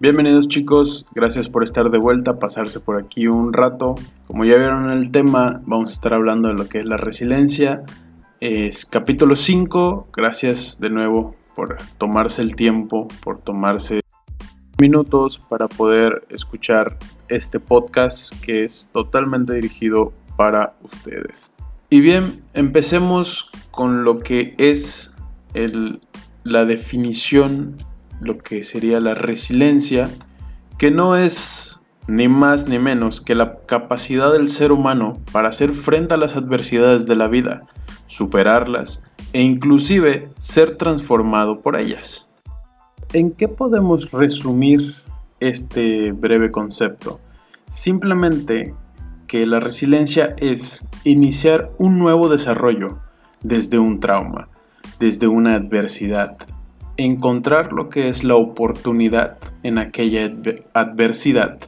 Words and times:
Bienvenidos 0.00 0.46
chicos, 0.46 1.06
gracias 1.12 1.48
por 1.48 1.64
estar 1.64 1.90
de 1.90 1.98
vuelta, 1.98 2.36
pasarse 2.36 2.78
por 2.78 3.02
aquí 3.02 3.26
un 3.26 3.52
rato. 3.52 3.96
Como 4.28 4.44
ya 4.44 4.54
vieron 4.54 4.92
en 4.92 4.96
el 4.96 5.10
tema, 5.10 5.60
vamos 5.66 5.90
a 5.90 5.94
estar 5.94 6.14
hablando 6.14 6.46
de 6.46 6.54
lo 6.54 6.68
que 6.68 6.78
es 6.78 6.84
la 6.84 6.96
resiliencia. 6.96 7.82
Es 8.38 8.86
capítulo 8.86 9.34
5, 9.34 10.06
gracias 10.12 10.78
de 10.78 10.90
nuevo 10.90 11.34
por 11.56 11.78
tomarse 11.98 12.42
el 12.42 12.54
tiempo, 12.54 13.08
por 13.24 13.40
tomarse 13.40 14.02
minutos 14.80 15.40
para 15.48 15.66
poder 15.66 16.24
escuchar 16.30 16.96
este 17.28 17.58
podcast 17.58 18.32
que 18.40 18.62
es 18.62 18.90
totalmente 18.92 19.52
dirigido 19.54 20.12
para 20.36 20.76
ustedes. 20.84 21.50
Y 21.90 22.02
bien, 22.02 22.44
empecemos 22.54 23.50
con 23.72 24.04
lo 24.04 24.20
que 24.20 24.54
es 24.58 25.12
el, 25.54 25.98
la 26.44 26.66
definición 26.66 27.78
lo 28.20 28.38
que 28.38 28.64
sería 28.64 29.00
la 29.00 29.14
resiliencia, 29.14 30.08
que 30.78 30.90
no 30.90 31.16
es 31.16 31.80
ni 32.06 32.26
más 32.26 32.68
ni 32.68 32.78
menos 32.78 33.20
que 33.20 33.34
la 33.34 33.58
capacidad 33.66 34.32
del 34.32 34.48
ser 34.48 34.72
humano 34.72 35.18
para 35.30 35.50
hacer 35.50 35.74
frente 35.74 36.14
a 36.14 36.16
las 36.16 36.36
adversidades 36.36 37.06
de 37.06 37.16
la 37.16 37.28
vida, 37.28 37.66
superarlas 38.06 39.04
e 39.32 39.42
inclusive 39.42 40.30
ser 40.38 40.76
transformado 40.76 41.60
por 41.60 41.76
ellas. 41.76 42.28
¿En 43.12 43.30
qué 43.32 43.48
podemos 43.48 44.10
resumir 44.10 44.94
este 45.40 46.12
breve 46.12 46.50
concepto? 46.50 47.20
Simplemente 47.70 48.74
que 49.26 49.46
la 49.46 49.60
resiliencia 49.60 50.34
es 50.38 50.88
iniciar 51.04 51.70
un 51.78 51.98
nuevo 51.98 52.28
desarrollo 52.30 52.98
desde 53.42 53.78
un 53.78 54.00
trauma, 54.00 54.48
desde 54.98 55.28
una 55.28 55.54
adversidad, 55.54 56.38
encontrar 56.98 57.72
lo 57.72 57.88
que 57.88 58.08
es 58.08 58.24
la 58.24 58.34
oportunidad 58.34 59.38
en 59.62 59.78
aquella 59.78 60.30
adversidad, 60.74 61.58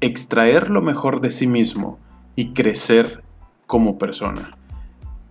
extraer 0.00 0.70
lo 0.70 0.82
mejor 0.82 1.20
de 1.20 1.32
sí 1.32 1.46
mismo 1.46 1.98
y 2.36 2.52
crecer 2.52 3.24
como 3.66 3.98
persona. 3.98 4.50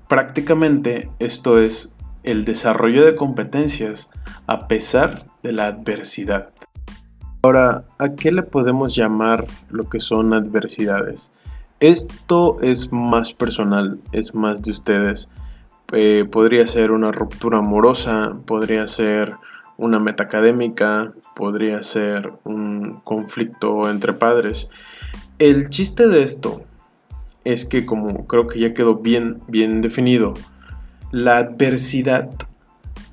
Prácticamente 0.10 1.10
esto 1.20 1.60
es 1.60 1.94
el 2.24 2.44
desarrollo 2.44 3.06
de 3.06 3.16
competencias 3.16 4.10
a 4.48 4.68
pesar 4.68 5.26
de 5.44 5.52
la 5.52 5.68
adversidad. 5.68 6.50
Ahora, 7.44 7.86
¿a 8.00 8.10
qué 8.16 8.32
le 8.32 8.42
podemos 8.42 8.96
llamar 8.96 9.46
lo 9.70 9.88
que 9.88 10.00
son 10.00 10.34
adversidades? 10.34 11.30
Esto 11.80 12.58
es 12.62 12.92
más 12.92 13.32
personal, 13.32 14.00
es 14.12 14.34
más 14.34 14.64
de 14.64 14.72
ustedes. 14.72 15.30
Eh, 15.92 16.26
podría 16.30 16.68
ser 16.68 16.92
una 16.92 17.12
ruptura 17.12 17.60
amorosa, 17.60 18.36
podría 18.46 18.88
ser 18.88 19.36
una 19.78 20.00
meta 20.00 20.24
académica, 20.24 21.14
podría 21.36 21.84
ser 21.84 22.32
un 22.44 23.02
conflicto 23.04 23.90
entre 23.90 24.14
padres. 24.14 24.70
El 25.38 25.70
chiste 25.70 26.08
de 26.08 26.24
esto 26.24 26.64
es 27.44 27.66
que 27.66 27.86
como 27.86 28.26
creo 28.26 28.48
que 28.48 28.60
ya 28.60 28.74
quedó 28.74 28.96
bien, 28.96 29.42
bien 29.48 29.82
definido, 29.82 30.34
la 31.12 31.38
adversidad 31.38 32.30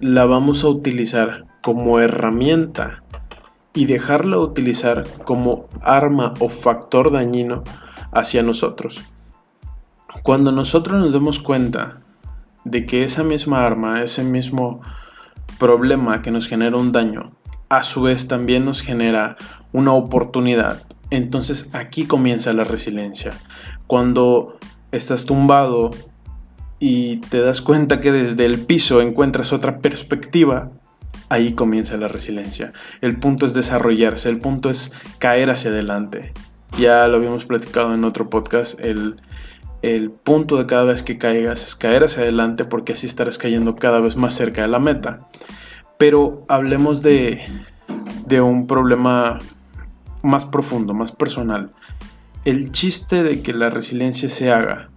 la 0.01 0.25
vamos 0.25 0.65
a 0.65 0.69
utilizar 0.69 1.45
como 1.61 2.01
herramienta 2.01 3.03
y 3.75 3.87
dejarla 3.87 4.39
utilizar 4.39 5.05
como 5.25 5.69
arma 5.81 6.35
o 6.41 6.49
factor 6.49 7.11
dañino 7.11 7.63
hacia 8.13 8.43
nosotros. 8.43 9.01
Cuando 10.23 10.53
nosotros 10.53 11.01
nos 11.01 11.13
demos 11.13 11.39
cuenta 11.39 12.01
de 12.65 12.87
que 12.87 13.05
esa 13.05 13.25
misma 13.25 13.65
arma, 13.65 14.03
ese 14.03 14.25
mismo 14.25 14.81
problema 15.59 16.23
que 16.23 16.31
nos 16.31 16.49
genera 16.49 16.77
un 16.77 16.93
daño, 16.93 17.33
a 17.69 17.83
su 17.83 18.03
vez 18.03 18.29
también 18.29 18.65
nos 18.65 18.83
genera 18.83 19.37
una 19.73 19.93
oportunidad. 19.93 20.83
Entonces 21.11 21.69
aquí 21.73 22.05
comienza 22.05 22.53
la 22.53 22.65
resiliencia. 22.65 23.33
Cuando 23.87 24.59
estás 24.93 25.25
tumbado 25.25 25.91
y 26.79 27.19
te 27.19 27.41
das 27.41 27.61
cuenta 27.61 28.01
que 28.01 28.13
desde 28.13 28.45
el 28.45 28.59
piso 28.59 29.01
encuentras 29.01 29.53
otra 29.53 29.79
perspectiva, 29.79 30.71
ahí 31.29 31.53
comienza 31.53 31.97
la 31.97 32.09
resiliencia. 32.09 32.73
El 33.01 33.19
punto 33.19 33.47
es 33.47 33.55
desarrollarse, 33.55 34.29
el 34.29 34.39
punto 34.39 34.69
es 34.69 34.93
caer 35.19 35.51
hacia 35.51 35.71
adelante. 35.71 36.33
Ya 36.79 37.07
lo 37.09 37.19
habíamos 37.19 37.45
platicado 37.45 37.95
en 37.95 38.05
otro 38.05 38.31
podcast, 38.31 38.81
el, 38.81 39.17
el 39.83 40.11
punto 40.11 40.57
de 40.57 40.67
cada 40.67 40.85
vez 40.85 41.03
que 41.03 41.19
caigas 41.19 41.67
es 41.67 41.77
caer 41.77 42.05
hacia 42.05 42.23
adelante 42.23 42.65
porque 42.65 42.93
así 42.93 43.07
estarás 43.07 43.37
cayendo 43.37 43.77
cada 43.77 44.01
vez 44.01 44.17
más 44.17 44.35
cerca 44.35 44.63
de 44.63 44.69
la 44.69 44.79
meta. 44.79 45.29
Pero 45.99 46.45
hablemos 46.49 47.03
de, 47.03 47.43
de 48.27 48.41
un 48.41 48.67
problema 48.67 49.39
más 50.23 50.47
profundo, 50.47 50.95
más 50.95 51.13
personal. 51.13 51.71
El 52.45 52.73
chiste 52.73 53.23
de 53.23 53.43
que 53.43 53.53
la 53.53 53.71
resiliencia 53.71 54.31
se 54.31 54.53
haga 54.53 54.91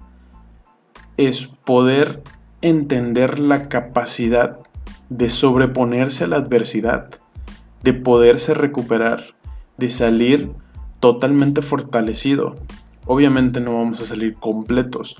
es 1.17 1.47
poder 1.47 2.21
entender 2.61 3.39
la 3.39 3.69
capacidad 3.69 4.59
de 5.09 5.29
sobreponerse 5.29 6.23
a 6.23 6.27
la 6.27 6.37
adversidad, 6.37 7.09
de 7.83 7.93
poderse 7.93 8.53
recuperar, 8.53 9.35
de 9.77 9.89
salir 9.91 10.51
totalmente 10.99 11.61
fortalecido, 11.61 12.55
Obviamente 13.05 13.59
no 13.59 13.75
vamos 13.75 14.01
a 14.01 14.05
salir 14.05 14.35
completos, 14.35 15.15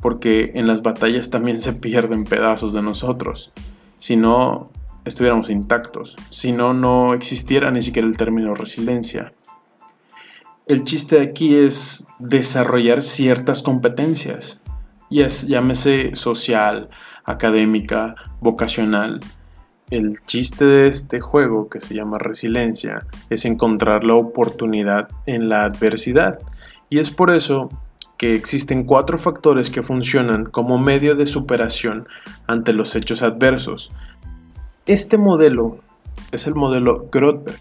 porque 0.00 0.52
en 0.54 0.66
las 0.66 0.82
batallas 0.82 1.30
también 1.30 1.60
se 1.60 1.72
pierden 1.72 2.24
pedazos 2.24 2.72
de 2.72 2.82
nosotros. 2.82 3.52
Si 3.98 4.16
no 4.16 4.70
estuviéramos 5.04 5.50
intactos, 5.50 6.16
si 6.30 6.52
no, 6.52 6.74
no 6.74 7.14
existiera 7.14 7.70
ni 7.70 7.82
siquiera 7.82 8.08
el 8.08 8.16
término 8.16 8.54
resiliencia. 8.54 9.32
El 10.66 10.84
chiste 10.84 11.20
aquí 11.20 11.56
es 11.56 12.06
desarrollar 12.18 13.02
ciertas 13.02 13.62
competencias, 13.62 14.62
y 15.08 15.22
es, 15.22 15.48
llámese 15.48 16.14
social, 16.14 16.88
académica, 17.24 18.14
vocacional. 18.40 19.20
El 19.90 20.20
chiste 20.26 20.64
de 20.64 20.86
este 20.86 21.18
juego, 21.18 21.68
que 21.68 21.80
se 21.80 21.94
llama 21.94 22.18
resiliencia, 22.18 23.06
es 23.28 23.44
encontrar 23.44 24.04
la 24.04 24.14
oportunidad 24.14 25.08
en 25.26 25.48
la 25.48 25.64
adversidad 25.64 26.38
y 26.90 26.98
es 26.98 27.10
por 27.10 27.30
eso 27.30 27.70
que 28.18 28.34
existen 28.34 28.84
cuatro 28.84 29.18
factores 29.18 29.70
que 29.70 29.82
funcionan 29.82 30.44
como 30.44 30.78
medio 30.78 31.14
de 31.14 31.24
superación 31.24 32.06
ante 32.46 32.74
los 32.74 32.94
hechos 32.94 33.22
adversos. 33.22 33.90
Este 34.84 35.16
modelo 35.16 35.78
es 36.32 36.46
el 36.46 36.54
modelo 36.54 37.08
Grotberg. 37.10 37.60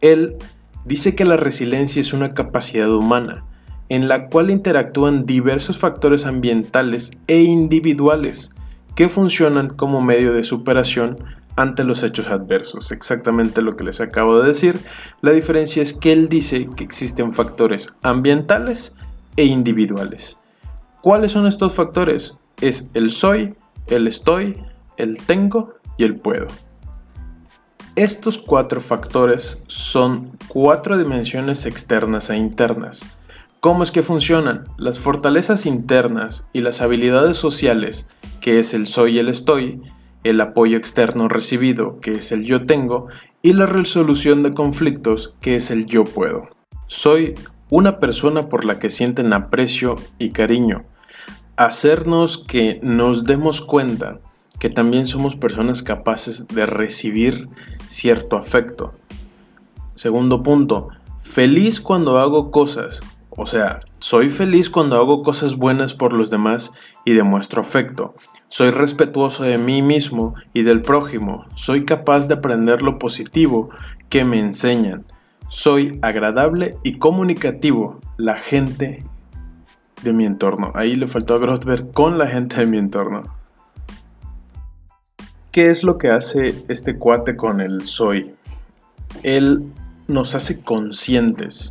Él 0.00 0.36
dice 0.84 1.16
que 1.16 1.24
la 1.24 1.36
resiliencia 1.36 2.00
es 2.00 2.12
una 2.12 2.34
capacidad 2.34 2.94
humana 2.94 3.44
en 3.88 4.08
la 4.08 4.28
cual 4.28 4.50
interactúan 4.50 5.26
diversos 5.26 5.78
factores 5.78 6.26
ambientales 6.26 7.10
e 7.26 7.42
individuales 7.42 8.54
que 8.94 9.08
funcionan 9.08 9.68
como 9.68 10.00
medio 10.00 10.32
de 10.32 10.44
superación 10.44 11.18
ante 11.56 11.84
los 11.84 12.02
hechos 12.02 12.28
adversos. 12.28 12.92
Exactamente 12.92 13.62
lo 13.62 13.76
que 13.76 13.84
les 13.84 14.00
acabo 14.00 14.40
de 14.40 14.48
decir. 14.48 14.78
La 15.20 15.32
diferencia 15.32 15.82
es 15.82 15.92
que 15.92 16.12
él 16.12 16.28
dice 16.28 16.68
que 16.76 16.84
existen 16.84 17.32
factores 17.32 17.94
ambientales 18.02 18.94
e 19.36 19.44
individuales. 19.44 20.38
¿Cuáles 21.00 21.32
son 21.32 21.46
estos 21.46 21.74
factores? 21.74 22.38
Es 22.60 22.88
el 22.94 23.10
soy, 23.10 23.54
el 23.88 24.06
estoy, 24.06 24.62
el 24.96 25.18
tengo 25.18 25.74
y 25.96 26.04
el 26.04 26.16
puedo. 26.16 26.46
Estos 27.96 28.38
cuatro 28.38 28.80
factores 28.80 29.62
son 29.66 30.38
cuatro 30.48 30.96
dimensiones 30.96 31.66
externas 31.66 32.30
e 32.30 32.36
internas. 32.36 33.04
¿Cómo 33.60 33.82
es 33.82 33.90
que 33.90 34.02
funcionan? 34.02 34.64
Las 34.78 34.98
fortalezas 34.98 35.66
internas 35.66 36.48
y 36.52 36.62
las 36.62 36.80
habilidades 36.80 37.36
sociales, 37.36 38.08
que 38.40 38.58
es 38.58 38.72
el 38.72 38.86
soy 38.86 39.16
y 39.16 39.18
el 39.18 39.28
estoy, 39.28 39.82
el 40.24 40.40
apoyo 40.40 40.76
externo 40.76 41.28
recibido, 41.28 41.98
que 42.00 42.12
es 42.12 42.32
el 42.32 42.44
yo 42.44 42.64
tengo, 42.64 43.08
y 43.42 43.52
la 43.52 43.66
resolución 43.66 44.42
de 44.42 44.54
conflictos, 44.54 45.34
que 45.40 45.56
es 45.56 45.70
el 45.70 45.86
yo 45.86 46.04
puedo. 46.04 46.48
Soy 46.86 47.34
una 47.70 47.98
persona 47.98 48.48
por 48.48 48.64
la 48.64 48.78
que 48.78 48.90
sienten 48.90 49.32
aprecio 49.32 49.96
y 50.18 50.30
cariño. 50.30 50.84
Hacernos 51.56 52.38
que 52.38 52.78
nos 52.82 53.24
demos 53.24 53.60
cuenta 53.60 54.20
que 54.58 54.70
también 54.70 55.06
somos 55.06 55.34
personas 55.34 55.82
capaces 55.82 56.46
de 56.48 56.66
recibir 56.66 57.48
cierto 57.88 58.36
afecto. 58.36 58.94
Segundo 59.96 60.42
punto, 60.42 60.90
feliz 61.22 61.80
cuando 61.80 62.18
hago 62.18 62.50
cosas. 62.50 63.02
O 63.34 63.46
sea, 63.46 63.80
soy 63.98 64.28
feliz 64.28 64.68
cuando 64.68 64.96
hago 64.96 65.22
cosas 65.22 65.56
buenas 65.56 65.94
por 65.94 66.12
los 66.12 66.28
demás 66.28 66.74
y 67.06 67.12
demuestro 67.12 67.62
afecto. 67.62 68.14
Soy 68.48 68.70
respetuoso 68.70 69.42
de 69.42 69.56
mí 69.56 69.80
mismo 69.80 70.34
y 70.52 70.64
del 70.64 70.82
prójimo. 70.82 71.46
Soy 71.54 71.86
capaz 71.86 72.28
de 72.28 72.34
aprender 72.34 72.82
lo 72.82 72.98
positivo 72.98 73.70
que 74.10 74.24
me 74.24 74.38
enseñan. 74.38 75.06
Soy 75.48 75.98
agradable 76.02 76.76
y 76.82 76.98
comunicativo. 76.98 78.00
La 78.18 78.36
gente 78.36 79.02
de 80.02 80.12
mi 80.12 80.26
entorno. 80.26 80.70
Ahí 80.74 80.94
le 80.94 81.08
faltó 81.08 81.34
a 81.34 81.38
Grotberg 81.38 81.90
con 81.92 82.18
la 82.18 82.26
gente 82.26 82.56
de 82.56 82.66
mi 82.66 82.76
entorno. 82.76 83.22
¿Qué 85.52 85.68
es 85.68 85.84
lo 85.84 85.96
que 85.96 86.10
hace 86.10 86.54
este 86.68 86.98
cuate 86.98 87.34
con 87.34 87.62
el 87.62 87.86
soy? 87.86 88.34
Él 89.22 89.72
nos 90.06 90.34
hace 90.34 90.60
conscientes 90.60 91.70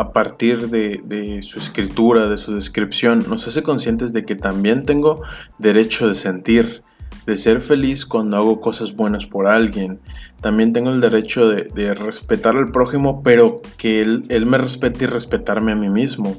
a 0.00 0.12
partir 0.12 0.70
de, 0.70 1.42
su 1.42 1.58
escritura, 1.58 2.26
de 2.26 2.38
su 2.38 2.54
descripción, 2.54 3.22
nos 3.28 3.46
hace 3.46 3.62
conscientes 3.62 4.14
de 4.14 4.24
que 4.24 4.34
también 4.34 4.86
tengo 4.86 5.22
derecho 5.58 6.08
de 6.08 6.14
sentir, 6.14 6.82
de 7.26 7.36
ser 7.36 7.60
feliz 7.60 8.06
cuando 8.06 8.38
hago 8.38 8.62
cosas 8.62 8.96
buenas 8.96 9.26
por 9.26 9.46
alguien. 9.46 10.00
También 10.40 10.72
tengo 10.72 10.88
el 10.88 11.02
derecho 11.02 11.50
de, 11.50 11.94
respetar 11.94 12.56
al 12.56 12.72
prójimo, 12.72 13.22
pero 13.22 13.60
que 13.76 14.00
él, 14.00 14.46
me 14.46 14.56
respete 14.56 15.04
y 15.04 15.06
respetarme 15.06 15.72
a 15.72 15.76
mí 15.76 15.90
mismo. 15.90 16.38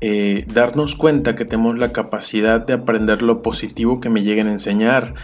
Eh, 0.00 0.46
darnos 0.54 0.94
cuenta 0.94 1.34
que 1.34 1.44
tenemos 1.44 1.76
la 1.76 1.92
capacidad 1.92 2.64
de 2.64 2.74
aprender 2.74 3.22
lo 3.22 3.42
positivo 3.42 4.00
que 4.00 4.08
me 4.10 4.22
lleguen 4.22 4.46
a 4.46 4.52
enseñar, 4.52 5.14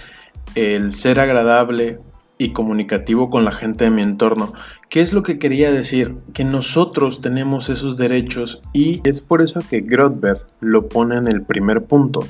el 0.57 0.93
ser 0.93 1.21
agradable 1.21 2.01
y 2.41 2.53
comunicativo 2.53 3.29
con 3.29 3.45
la 3.45 3.53
gente 3.53 3.85
de 3.85 3.91
mi 3.91 4.01
entorno. 4.01 4.55
¿Qué 4.89 5.03
es 5.03 5.13
lo 5.13 5.23
que 5.23 5.39
quería 5.39 5.71
decir? 5.71 6.17
Que 6.33 6.43
nosotros 6.43 7.21
tenemos 7.21 7.69
esos 7.69 7.99
derechos 7.99 8.63
y 8.73 9.07
es 9.07 9.21
por 9.21 9.43
eso 9.43 9.61
que 9.69 9.83
Grotberg 9.83 10.47
lo 10.59 10.89
pone 10.89 11.17
en 11.17 11.29
el 11.29 11.43
primer 11.43 11.85
punto. 11.85 12.27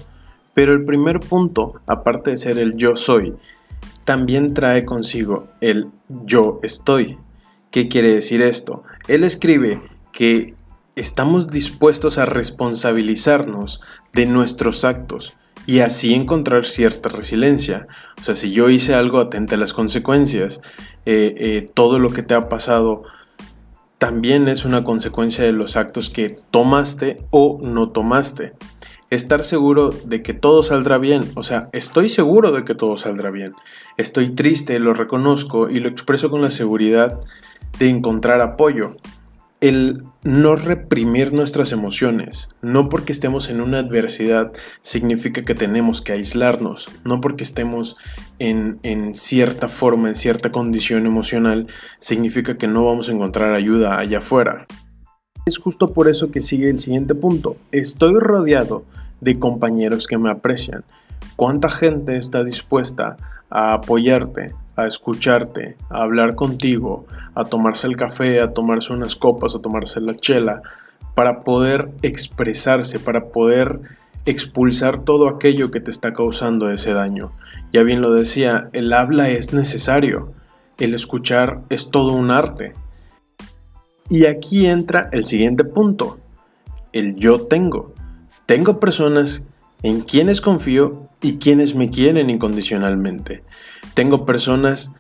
Pero 0.52 0.72
el 0.72 0.84
primer 0.84 1.20
punto, 1.20 1.80
aparte 1.86 2.32
de 2.32 2.38
ser 2.38 2.58
el 2.58 2.74
yo 2.74 2.96
soy, 2.96 3.34
también 4.04 4.52
trae 4.52 4.84
consigo 4.84 5.46
el 5.60 5.86
yo 6.08 6.58
estoy. 6.64 7.16
¿Qué 7.70 7.86
quiere 7.86 8.10
decir 8.10 8.42
esto? 8.42 8.82
Él 9.06 9.22
escribe 9.22 9.80
que 10.10 10.56
estamos 10.96 11.46
dispuestos 11.46 12.18
a 12.18 12.26
responsabilizarnos 12.26 13.80
de 14.12 14.26
nuestros 14.26 14.84
actos 14.84 15.36
y 15.70 15.82
así 15.82 16.14
encontrar 16.14 16.64
cierta 16.64 17.10
resiliencia. 17.10 17.86
O 18.20 18.24
sea, 18.24 18.34
si 18.34 18.50
yo 18.50 18.70
hice 18.70 18.92
algo, 18.92 19.20
atente 19.20 19.54
a 19.54 19.58
las 19.58 19.72
consecuencias. 19.72 20.60
Eh, 21.06 21.32
eh, 21.36 21.70
todo 21.72 22.00
lo 22.00 22.10
que 22.10 22.24
te 22.24 22.34
ha 22.34 22.48
pasado 22.48 23.04
también 23.98 24.48
es 24.48 24.64
una 24.64 24.82
consecuencia 24.82 25.44
de 25.44 25.52
los 25.52 25.76
actos 25.76 26.10
que 26.10 26.34
tomaste 26.50 27.22
o 27.30 27.60
no 27.62 27.90
tomaste. 27.90 28.54
Estar 29.10 29.44
seguro 29.44 29.90
de 29.90 30.22
que 30.22 30.34
todo 30.34 30.64
saldrá 30.64 30.98
bien. 30.98 31.30
O 31.36 31.44
sea, 31.44 31.68
estoy 31.72 32.08
seguro 32.08 32.50
de 32.50 32.64
que 32.64 32.74
todo 32.74 32.96
saldrá 32.96 33.30
bien. 33.30 33.52
Estoy 33.96 34.30
triste, 34.30 34.80
lo 34.80 34.92
reconozco 34.92 35.70
y 35.70 35.78
lo 35.78 35.88
expreso 35.88 36.30
con 36.30 36.42
la 36.42 36.50
seguridad 36.50 37.20
de 37.78 37.90
encontrar 37.90 38.40
apoyo 38.40 38.96
el 39.60 40.04
no 40.22 40.56
reprimir 40.56 41.32
nuestras 41.32 41.72
emociones. 41.72 42.48
No 42.62 42.88
porque 42.88 43.12
estemos 43.12 43.50
en 43.50 43.60
una 43.60 43.78
adversidad 43.78 44.52
significa 44.82 45.44
que 45.44 45.54
tenemos 45.54 46.00
que 46.00 46.12
aislarnos. 46.12 46.88
No 47.04 47.20
porque 47.20 47.44
estemos 47.44 47.96
en, 48.38 48.78
en, 48.82 49.14
cierta 49.14 49.68
forma, 49.68 50.08
en 50.08 50.16
cierta 50.16 50.50
condición 50.50 51.06
emocional, 51.06 51.66
significa 51.98 52.56
que 52.56 52.68
no 52.68 52.84
vamos 52.86 53.08
a 53.08 53.12
encontrar 53.12 53.54
ayuda 53.54 53.98
allá 53.98 54.18
afuera. 54.18 54.66
Es 55.46 55.58
justo 55.58 55.92
por 55.92 56.08
eso 56.08 56.30
que 56.30 56.42
sigue 56.42 56.70
el 56.70 56.80
siguiente 56.80 57.14
punto. 57.14 57.56
Estoy 57.72 58.14
rodeado 58.18 58.84
de 59.20 59.38
compañeros 59.38 60.06
que 60.06 60.18
me 60.18 60.30
aprecian. 60.30 60.84
¿Cuánta 61.36 61.70
gente 61.70 62.16
está 62.16 62.44
dispuesta 62.44 63.16
a 63.50 63.74
apoyarte, 63.74 64.54
a 64.76 64.86
escucharte, 64.86 65.76
a 65.90 66.02
hablar 66.02 66.34
contigo, 66.34 67.06
a 67.34 67.44
tomarse 67.44 67.86
el 67.86 67.96
café, 67.96 68.40
a 68.40 68.48
tomarse 68.48 68.92
unas 68.92 69.16
copas, 69.16 69.54
a 69.54 69.60
tomarse 69.60 70.00
la 70.00 70.14
chela, 70.14 70.62
para 71.14 71.42
poder 71.42 71.90
expresarse, 72.02 72.98
para 72.98 73.26
poder 73.26 73.80
expulsar 74.26 75.04
todo 75.04 75.28
aquello 75.28 75.70
que 75.70 75.80
te 75.80 75.90
está 75.90 76.12
causando 76.12 76.70
ese 76.70 76.92
daño. 76.92 77.32
Ya 77.72 77.82
bien 77.82 78.00
lo 78.00 78.12
decía, 78.14 78.68
el 78.72 78.92
habla 78.92 79.28
es 79.28 79.52
necesario, 79.52 80.32
el 80.78 80.94
escuchar 80.94 81.62
es 81.68 81.90
todo 81.90 82.12
un 82.12 82.30
arte. 82.30 82.74
Y 84.08 84.26
aquí 84.26 84.66
entra 84.66 85.08
el 85.12 85.24
siguiente 85.24 85.64
punto, 85.64 86.18
el 86.92 87.16
yo 87.16 87.46
tengo. 87.46 87.92
Tengo 88.46 88.80
personas 88.80 89.46
en 89.82 90.00
quienes 90.00 90.40
confío 90.40 91.06
y 91.22 91.38
quienes 91.38 91.74
me 91.74 91.90
quieren 91.90 92.30
incondicionalmente. 92.30 93.42
Tengo 93.94 94.26
personas 94.26 94.92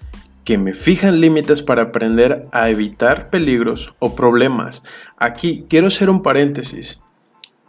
que 0.44 0.58
me 0.58 0.74
fijan 0.74 1.20
límites 1.20 1.62
para 1.62 1.82
aprender 1.82 2.48
a 2.52 2.70
evitar 2.70 3.30
peligros 3.30 3.94
o 3.98 4.14
problemas. 4.14 4.82
Aquí 5.16 5.66
quiero 5.68 5.88
hacer 5.88 6.10
un 6.10 6.22
paréntesis. 6.22 7.00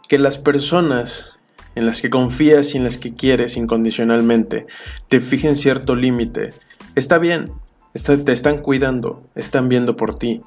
Que 0.08 0.18
las 0.18 0.36
personas 0.38 1.38
en 1.74 1.86
las 1.86 2.02
que 2.02 2.10
confías 2.10 2.74
y 2.74 2.78
en 2.78 2.84
las 2.84 2.98
que 2.98 3.14
quieres 3.14 3.56
incondicionalmente 3.56 4.66
te 5.08 5.20
fijen 5.20 5.56
cierto 5.56 5.94
límite. 5.94 6.54
Está 6.94 7.18
bien, 7.18 7.52
te 7.92 8.32
están 8.32 8.58
cuidando, 8.58 9.22
están 9.34 9.68
viendo 9.68 9.96
por 9.96 10.16
ti. 10.16 10.42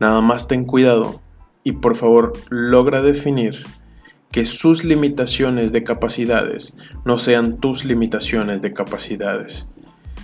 Nada 0.00 0.20
más 0.20 0.48
ten 0.48 0.64
cuidado 0.64 1.20
y 1.62 1.72
por 1.72 1.96
favor 1.96 2.32
logra 2.50 3.02
definir 3.02 3.64
que 4.34 4.46
sus 4.46 4.82
limitaciones 4.82 5.70
de 5.70 5.84
capacidades 5.84 6.74
no 7.04 7.18
sean 7.18 7.58
tus 7.58 7.84
limitaciones 7.84 8.60
de 8.62 8.72
capacidades. 8.72 9.68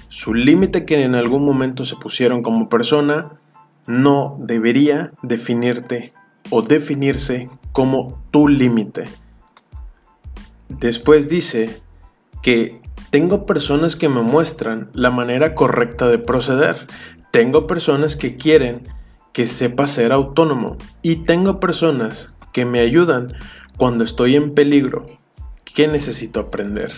Su 0.09 0.35
límite 0.35 0.85
que 0.85 1.05
en 1.05 1.15
algún 1.15 1.45
momento 1.45 1.85
se 1.85 1.95
pusieron 1.95 2.43
como 2.43 2.69
persona 2.69 3.39
no 3.87 4.37
debería 4.41 5.13
definirte 5.23 6.13
o 6.51 6.63
definirse 6.63 7.49
como 7.71 8.21
tu 8.33 8.49
límite. 8.49 9.05
Después 10.69 11.29
dice 11.29 11.81
que 12.43 12.83
tengo 13.11 13.47
personas 13.47 13.95
que 13.95 14.09
me 14.09 14.23
muestran 14.23 14.91
la 14.93 15.13
manera 15.13 15.55
correcta 15.55 16.09
de 16.09 16.19
proceder. 16.19 16.89
Tengo 17.31 17.69
personas 17.69 18.17
que 18.17 18.37
quieren 18.37 18.89
que 19.33 19.47
sepa 19.47 19.87
ser 19.87 20.11
autónomo 20.11 20.79
y 21.01 21.23
tengo 21.23 21.61
personas 21.61 22.35
que 22.53 22.65
me 22.65 22.81
ayudan 22.81 23.35
cuando 23.81 24.05
estoy 24.05 24.37
en 24.37 24.53
peligro, 24.53 25.07
¿qué 25.65 25.89
necesito 25.89 26.39
aprender? 26.39 26.93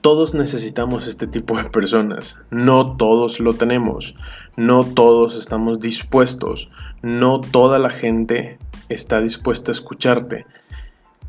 Todos 0.00 0.32
necesitamos 0.32 1.06
este 1.06 1.26
tipo 1.26 1.58
de 1.58 1.64
personas, 1.64 2.38
no 2.50 2.96
todos 2.96 3.40
lo 3.40 3.52
tenemos, 3.52 4.14
no 4.56 4.86
todos 4.86 5.36
estamos 5.36 5.80
dispuestos, 5.80 6.70
no 7.02 7.42
toda 7.42 7.78
la 7.78 7.90
gente 7.90 8.58
está 8.88 9.20
dispuesta 9.20 9.70
a 9.70 9.72
escucharte. 9.72 10.46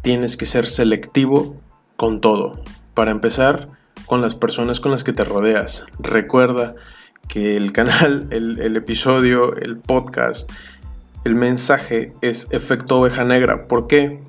Tienes 0.01 0.37
que 0.37 0.45
ser 0.45 0.69
selectivo 0.69 1.57
con 1.97 2.21
todo. 2.21 2.63
Para 2.93 3.11
empezar, 3.11 3.67
con 4.05 4.21
las 4.21 4.33
personas 4.33 4.79
con 4.79 4.93
las 4.93 5.03
que 5.03 5.11
te 5.11 5.25
rodeas. 5.25 5.83
Recuerda 5.99 6.75
que 7.27 7.57
el 7.57 7.73
canal, 7.73 8.29
el, 8.31 8.77
episodio, 8.77 9.57
el 9.57 9.75
podcast, 9.77 10.49
el 11.25 11.35
mensaje 11.35 12.13
es 12.21 12.47
efecto 12.51 13.01
oveja 13.01 13.25
negra. 13.25 13.67
¿Por 13.67 13.85
qué? 13.87 14.28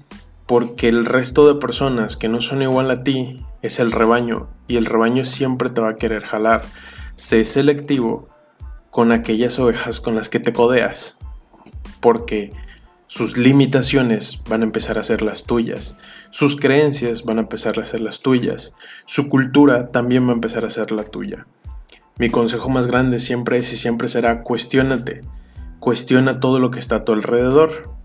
Porque 0.51 0.89
el 0.89 1.05
resto 1.05 1.47
de 1.47 1.61
personas 1.61 2.17
que 2.17 2.27
no 2.27 2.43
son 2.43 2.61
igual 2.61 2.91
a 2.91 3.05
ti 3.05 3.41
es 3.63 3.79
el 3.79 3.93
rebaño 3.93 4.49
y 4.67 4.79
el 4.79 4.85
rebaño 4.85 5.25
siempre 5.25 5.71
te 5.71 5.81
va 5.81 5.91
a 5.91 5.95
querer 5.95 6.25
jalar. 6.25 6.63
Sé 7.15 7.45
selectivo 7.45 8.29
con 8.91 9.13
aquellas 9.13 9.61
ovejas 9.61 10.01
con 10.01 10.17
las 10.17 10.29
que 10.29 10.41
te 10.41 10.53
codeas, 10.53 11.19
porque 12.01 12.53
sus 13.07 13.37
limitaciones 13.37 14.43
van 14.49 14.63
a 14.63 14.65
empezar 14.65 14.99
a 14.99 15.05
ser 15.05 15.23
las 15.23 15.45
tuyas, 15.45 15.97
sus 16.31 16.57
creencias 16.57 17.23
van 17.25 17.39
a 17.39 17.43
empezar 17.43 17.79
a 17.79 17.87
ser 17.87 18.01
las 18.01 18.19
tuyas, 18.19 18.75
su 19.07 19.29
cultura 19.29 19.93
también 19.93 20.27
va 20.27 20.33
a 20.33 20.35
empezar 20.35 20.65
a 20.65 20.71
ser 20.71 20.91
la 20.91 21.05
tuya. 21.05 21.47
Mi 22.19 22.29
consejo 22.29 22.69
más 22.69 22.89
grande 22.89 23.21
siempre 23.21 23.59
es 23.59 23.73
y 23.73 23.77
siempre 23.77 24.09
será 24.09 24.43
cuestiónate, 24.43 25.23
cuestiona 25.79 26.41
todo 26.41 26.59
lo 26.59 26.73
que 26.73 26.81
está 26.81 26.97
a 26.97 27.05
tu 27.05 27.13
alrededor, 27.13 28.00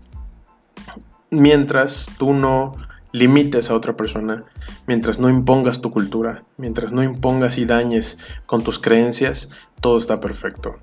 mientras 1.30 2.10
tú 2.18 2.32
no 2.32 2.74
limites 3.12 3.70
a 3.70 3.74
otra 3.74 3.96
persona, 3.96 4.44
mientras 4.86 5.18
no 5.18 5.30
impongas 5.30 5.80
tu 5.80 5.90
cultura, 5.90 6.44
mientras 6.58 6.92
no 6.92 7.02
impongas 7.02 7.56
y 7.58 7.64
dañes 7.64 8.18
con 8.44 8.62
tus 8.62 8.78
creencias, 8.78 9.50
todo 9.80 9.98
está 9.98 10.20
perfecto. 10.20 10.76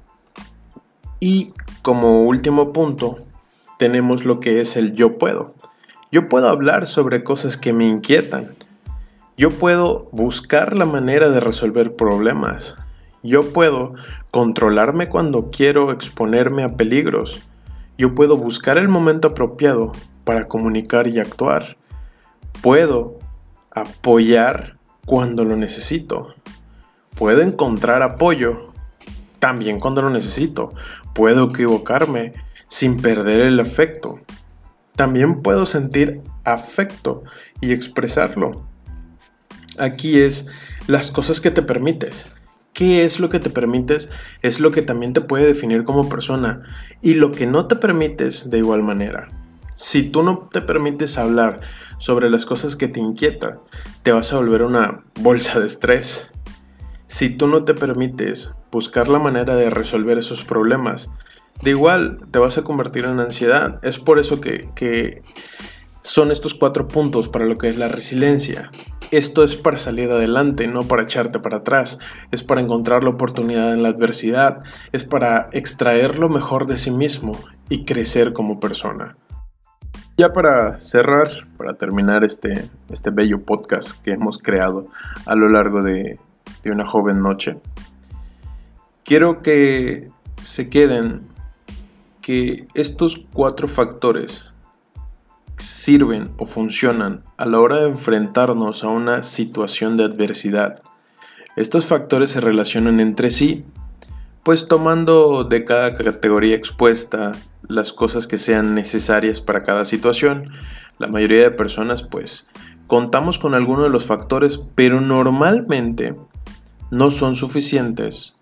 Y 1.19 1.53
como 1.81 2.23
último 2.23 2.73
punto, 2.73 3.19
tenemos 3.77 4.25
lo 4.25 4.39
que 4.39 4.61
es 4.61 4.75
el 4.75 4.93
yo 4.93 5.17
puedo. 5.17 5.53
Yo 6.11 6.29
puedo 6.29 6.49
hablar 6.49 6.87
sobre 6.87 7.23
cosas 7.23 7.57
que 7.57 7.73
me 7.73 7.87
inquietan. 7.87 8.55
Yo 9.37 9.49
puedo 9.49 10.09
buscar 10.11 10.75
la 10.75 10.85
manera 10.85 11.29
de 11.29 11.39
resolver 11.39 11.95
problemas. 11.95 12.77
Yo 13.23 13.53
puedo 13.53 13.93
controlarme 14.31 15.07
cuando 15.07 15.49
quiero 15.49 15.91
exponerme 15.91 16.63
a 16.63 16.75
peligros. 16.75 17.41
Yo 17.97 18.15
puedo 18.15 18.37
buscar 18.37 18.77
el 18.77 18.89
momento 18.89 19.29
apropiado 19.29 19.91
para 20.23 20.47
comunicar 20.47 21.07
y 21.07 21.19
actuar. 21.19 21.77
Puedo 22.61 23.19
apoyar 23.71 24.77
cuando 25.05 25.43
lo 25.43 25.55
necesito. 25.55 26.33
Puedo 27.15 27.41
encontrar 27.41 28.01
apoyo 28.01 28.73
también 29.39 29.79
cuando 29.79 30.01
lo 30.01 30.09
necesito. 30.09 30.73
Puedo 31.13 31.49
equivocarme 31.49 32.33
sin 32.67 33.01
perder 33.01 33.41
el 33.41 33.59
afecto. 33.59 34.19
También 34.95 35.41
puedo 35.41 35.65
sentir 35.65 36.21
afecto 36.43 37.23
y 37.61 37.71
expresarlo. 37.71 38.65
Aquí 39.77 40.19
es 40.19 40.47
las 40.87 41.11
cosas 41.11 41.41
que 41.41 41.51
te 41.51 41.61
permites. 41.61 42.27
qué 42.73 43.05
es 43.05 43.19
lo 43.19 43.29
que 43.29 43.39
te 43.39 43.51
permites 43.51 44.09
es 44.41 44.59
lo 44.59 44.71
que 44.71 44.81
también 44.81 45.13
te 45.13 45.21
puede 45.21 45.45
definir 45.45 45.83
como 45.83 46.09
persona 46.09 46.63
y 47.01 47.13
lo 47.13 47.31
que 47.31 47.45
no 47.45 47.67
te 47.67 47.75
permites 47.75 48.49
de 48.49 48.57
igual 48.57 48.81
manera. 48.81 49.29
Si 49.75 50.03
tú 50.03 50.23
no 50.23 50.49
te 50.51 50.61
permites 50.61 51.17
hablar 51.17 51.61
sobre 51.97 52.29
las 52.29 52.45
cosas 52.45 52.75
que 52.75 52.87
te 52.87 52.99
inquietan, 52.99 53.59
te 54.03 54.11
vas 54.11 54.33
a 54.33 54.37
volver 54.37 54.63
una 54.63 55.01
bolsa 55.19 55.59
de 55.59 55.65
estrés. 55.65 56.31
Si 57.07 57.29
tú 57.29 57.47
no 57.47 57.63
te 57.63 57.73
permites 57.73 58.51
buscar 58.71 59.07
la 59.07 59.19
manera 59.19 59.55
de 59.55 59.69
resolver 59.69 60.17
esos 60.17 60.43
problemas, 60.43 61.11
de 61.61 61.71
igual 61.71 62.19
te 62.31 62.39
vas 62.39 62.57
a 62.57 62.63
convertir 62.63 63.05
en 63.05 63.19
ansiedad. 63.19 63.79
Es 63.83 63.99
por 63.99 64.19
eso 64.19 64.41
que, 64.41 64.69
que 64.75 65.21
son 66.01 66.31
estos 66.31 66.53
cuatro 66.53 66.87
puntos 66.87 67.29
para 67.29 67.45
lo 67.45 67.57
que 67.57 67.69
es 67.69 67.77
la 67.77 67.87
resiliencia. 67.87 68.71
Esto 69.11 69.43
es 69.43 69.55
para 69.55 69.77
salir 69.77 70.09
adelante, 70.09 70.67
no 70.67 70.87
para 70.87 71.03
echarte 71.03 71.39
para 71.39 71.57
atrás. 71.57 71.99
Es 72.31 72.43
para 72.43 72.61
encontrar 72.61 73.03
la 73.03 73.11
oportunidad 73.11 73.73
en 73.73 73.83
la 73.83 73.89
adversidad. 73.89 74.63
Es 74.91 75.03
para 75.03 75.49
extraer 75.51 76.17
lo 76.17 76.29
mejor 76.29 76.65
de 76.65 76.77
sí 76.77 76.89
mismo 76.89 77.37
y 77.69 77.85
crecer 77.85 78.33
como 78.33 78.59
persona. 78.59 79.15
Ya 80.15 80.31
para 80.31 80.79
cerrar, 80.79 81.27
para 81.57 81.73
terminar 81.73 82.23
este, 82.23 82.69
este 82.91 83.09
bello 83.09 83.41
podcast 83.41 83.99
que 84.03 84.11
hemos 84.11 84.37
creado 84.37 84.85
a 85.25 85.33
lo 85.33 85.49
largo 85.49 85.81
de, 85.81 86.19
de 86.63 86.71
una 86.71 86.85
joven 86.85 87.21
noche, 87.21 87.57
quiero 89.03 89.41
que 89.41 90.11
se 90.43 90.69
queden 90.69 91.21
que 92.21 92.67
estos 92.75 93.25
cuatro 93.33 93.67
factores 93.67 94.53
sirven 95.57 96.29
o 96.37 96.45
funcionan 96.45 97.23
a 97.37 97.45
la 97.45 97.59
hora 97.59 97.77
de 97.77 97.89
enfrentarnos 97.89 98.83
a 98.83 98.89
una 98.89 99.23
situación 99.23 99.97
de 99.97 100.03
adversidad. 100.03 100.83
Estos 101.55 101.87
factores 101.87 102.31
se 102.31 102.41
relacionan 102.41 102.99
entre 102.99 103.31
sí, 103.31 103.65
pues 104.43 104.67
tomando 104.67 105.45
de 105.45 105.63
cada 105.63 105.95
categoría 105.95 106.55
expuesta 106.55 107.31
las 107.67 107.93
cosas 107.93 108.27
que 108.27 108.37
sean 108.37 108.75
necesarias 108.75 109.39
para 109.39 109.63
cada 109.63 109.85
situación, 109.85 110.51
la 110.99 111.07
mayoría 111.07 111.43
de 111.43 111.51
personas 111.51 112.03
pues 112.03 112.47
contamos 112.87 113.39
con 113.39 113.55
alguno 113.55 113.83
de 113.83 113.89
los 113.89 114.05
factores, 114.05 114.59
pero 114.75 115.01
normalmente 115.01 116.15
no 116.91 117.09
son 117.09 117.35
suficientes 117.35 118.35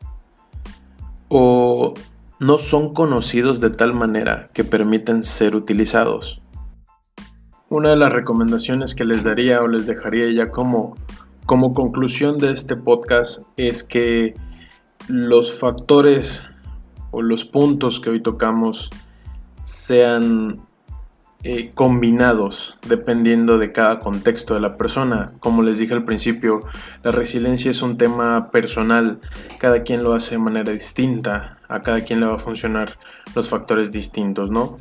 o 1.29 1.93
no 2.39 2.57
son 2.57 2.93
conocidos 2.93 3.61
de 3.61 3.69
tal 3.69 3.93
manera 3.93 4.49
que 4.53 4.63
permiten 4.63 5.23
ser 5.23 5.55
utilizados. 5.55 6.41
Una 7.69 7.91
de 7.91 7.95
las 7.95 8.11
recomendaciones 8.11 8.95
que 8.95 9.05
les 9.05 9.23
daría 9.23 9.61
o 9.61 9.67
les 9.67 9.85
dejaría 9.85 10.29
ya 10.31 10.51
como, 10.51 10.97
como 11.45 11.73
conclusión 11.73 12.37
de 12.39 12.51
este 12.51 12.75
podcast 12.75 13.43
es 13.55 13.83
que 13.83 14.33
los 15.07 15.59
factores 15.59 16.43
o 17.11 17.21
los 17.21 17.45
puntos 17.45 17.99
que 17.99 18.09
hoy 18.09 18.21
tocamos 18.21 18.89
sean 19.63 20.61
eh, 21.43 21.71
combinados 21.73 22.77
dependiendo 22.87 23.57
de 23.57 23.71
cada 23.71 23.99
contexto 23.99 24.53
de 24.53 24.59
la 24.59 24.77
persona. 24.77 25.33
Como 25.39 25.63
les 25.63 25.79
dije 25.79 25.93
al 25.93 26.05
principio, 26.05 26.61
la 27.03 27.11
resiliencia 27.11 27.71
es 27.71 27.81
un 27.81 27.97
tema 27.97 28.51
personal, 28.51 29.19
cada 29.57 29.83
quien 29.83 30.03
lo 30.03 30.13
hace 30.13 30.35
de 30.35 30.39
manera 30.39 30.71
distinta, 30.71 31.57
a 31.67 31.81
cada 31.81 32.01
quien 32.01 32.19
le 32.19 32.27
va 32.27 32.35
a 32.35 32.39
funcionar 32.39 32.97
los 33.33 33.49
factores 33.49 33.91
distintos, 33.91 34.51
¿no? 34.51 34.77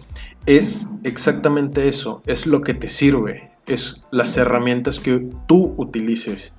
es 0.47 0.89
exactamente 1.05 1.89
eso, 1.89 2.23
es 2.27 2.47
lo 2.47 2.63
que 2.63 2.75
te 2.75 2.89
sirve, 2.89 3.51
es 3.67 4.03
las 4.11 4.37
herramientas 4.37 5.01
que 5.01 5.29
tú 5.47 5.75
utilices. 5.77 6.57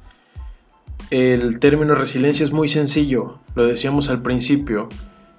El 1.12 1.60
término 1.60 1.94
resiliencia 1.94 2.44
es 2.44 2.52
muy 2.52 2.70
sencillo, 2.70 3.40
lo 3.54 3.66
decíamos 3.66 4.10
al 4.10 4.24
principio, 4.24 4.90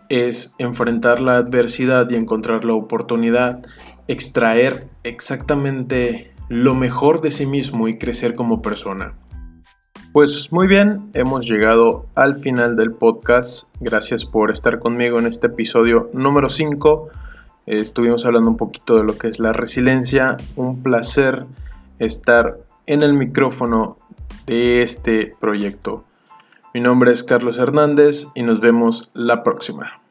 es 0.09 0.55
enfrentar 0.59 1.21
la 1.21 1.37
adversidad 1.37 2.09
y 2.11 2.15
encontrar 2.15 2.65
la 2.65 2.75
oportunidad, 2.75 3.63
extraer 4.07 4.87
exactamente 5.03 6.33
lo 6.49 6.75
mejor 6.75 7.21
de 7.23 7.33
sí 7.33 7.47
mismo 7.47 7.89
y 7.89 7.99
crecer 7.99 8.35
como 8.35 8.63
persona. 8.63 9.15
Pues 10.13 10.53
muy 10.53 10.69
bien, 10.69 11.11
hemos 11.15 11.47
llegado 11.47 12.07
al 12.15 12.39
final 12.41 12.77
del 12.77 12.93
podcast. 12.93 13.67
Gracias 13.81 14.25
por 14.25 14.51
estar 14.51 14.79
conmigo 14.79 15.19
en 15.19 15.27
este 15.27 15.49
episodio 15.49 16.11
número 16.13 16.51
5 16.51 17.11
Estuvimos 17.67 18.25
hablando 18.25 18.51
un 18.51 18.57
poquito 18.57 18.97
de 18.97 19.05
lo 19.05 19.17
que 19.17 19.29
es 19.29 19.39
la 19.39 19.53
resiliencia. 19.53 20.37
Un 20.57 20.83
placer 20.83 21.47
estar 21.99 22.59
en 22.87 23.03
el 23.03 23.15
micrófono 23.15 23.99
de 24.47 24.83
este 24.83 25.35
proyecto. 25.41 26.05
Mi 26.75 26.81
nombre 26.81 27.13
es 27.13 27.23
Carlos 27.23 27.59
Hernández 27.59 28.27
y 28.35 28.43
nos 28.43 28.61
vemos 28.61 29.11
la 29.15 29.43
próxima. 29.43 30.02